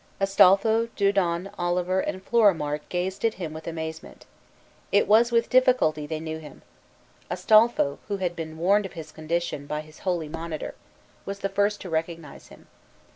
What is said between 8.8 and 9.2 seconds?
of his